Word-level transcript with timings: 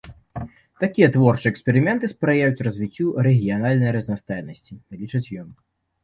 Такія 0.83 1.07
творчыя 1.15 1.49
эксперыменты 1.55 2.05
спрыяюць 2.13 2.63
развіццю 2.67 3.13
рэгіянальнай 3.27 3.91
разнастайнасці, 3.97 4.73
лічыць 5.03 5.29
ён. 5.43 5.49